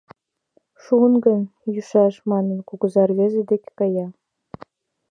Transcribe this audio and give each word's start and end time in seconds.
—Шуын 0.83 1.13
гын, 1.25 1.41
йӱшаш,— 1.73 2.15
манын, 2.31 2.59
кугыза 2.67 3.03
рвезе 3.09 3.41
деке 3.49 3.71
кая. 3.79 4.07